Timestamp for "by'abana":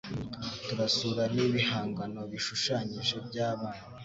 3.27-3.81